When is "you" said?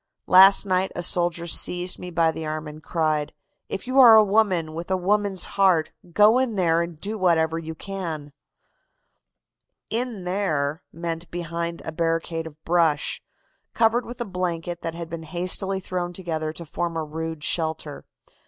3.85-3.99, 7.59-7.75